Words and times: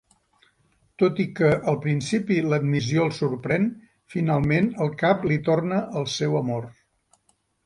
Tot 1.01 1.19
i 1.23 1.25
que, 1.39 1.51
al 1.71 1.77
principi 1.83 2.37
l'admissió 2.53 3.03
el 3.09 3.13
sorprèn, 3.19 3.69
finalment 4.15 4.71
el 4.87 4.91
cap 5.03 5.29
li 5.33 5.39
torna 5.51 5.79
el 6.03 6.11
seu 6.17 6.41
amor. 6.43 6.67